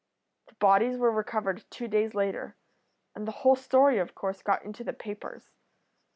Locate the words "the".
0.47-0.55, 3.27-3.31, 4.83-4.93